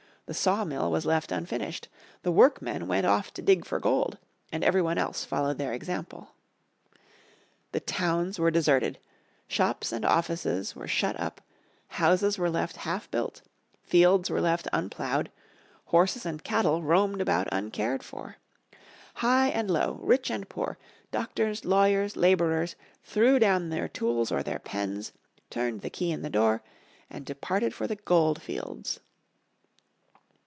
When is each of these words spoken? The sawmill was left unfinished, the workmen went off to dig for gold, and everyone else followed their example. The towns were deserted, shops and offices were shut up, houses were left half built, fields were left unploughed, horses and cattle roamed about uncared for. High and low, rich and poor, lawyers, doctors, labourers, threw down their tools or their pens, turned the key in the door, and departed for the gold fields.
The 0.27 0.35
sawmill 0.35 0.89
was 0.89 1.05
left 1.05 1.33
unfinished, 1.33 1.89
the 2.23 2.31
workmen 2.31 2.87
went 2.87 3.05
off 3.05 3.33
to 3.33 3.41
dig 3.41 3.65
for 3.65 3.81
gold, 3.81 4.17
and 4.49 4.63
everyone 4.63 4.97
else 4.97 5.25
followed 5.25 5.57
their 5.57 5.73
example. 5.73 6.29
The 7.73 7.81
towns 7.81 8.39
were 8.39 8.49
deserted, 8.49 8.97
shops 9.49 9.91
and 9.91 10.05
offices 10.05 10.73
were 10.73 10.87
shut 10.87 11.19
up, 11.19 11.41
houses 11.89 12.37
were 12.37 12.49
left 12.49 12.77
half 12.77 13.11
built, 13.11 13.41
fields 13.83 14.29
were 14.29 14.39
left 14.39 14.69
unploughed, 14.71 15.29
horses 15.87 16.25
and 16.25 16.41
cattle 16.41 16.81
roamed 16.81 17.19
about 17.19 17.49
uncared 17.51 18.01
for. 18.01 18.37
High 19.15 19.49
and 19.49 19.69
low, 19.69 19.99
rich 20.01 20.29
and 20.31 20.47
poor, 20.47 20.77
lawyers, 21.11 21.59
doctors, 21.65 22.15
labourers, 22.15 22.77
threw 23.03 23.37
down 23.37 23.67
their 23.67 23.89
tools 23.89 24.31
or 24.31 24.43
their 24.43 24.59
pens, 24.59 25.11
turned 25.49 25.81
the 25.81 25.89
key 25.89 26.09
in 26.13 26.21
the 26.21 26.29
door, 26.29 26.63
and 27.09 27.25
departed 27.25 27.73
for 27.73 27.85
the 27.85 27.97
gold 27.97 28.41
fields. 28.41 29.01